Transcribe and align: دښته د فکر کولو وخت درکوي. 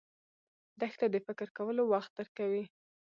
دښته 0.79 1.05
د 1.11 1.15
فکر 1.27 1.47
کولو 1.57 1.83
وخت 1.93 2.11
درکوي. 2.17 2.63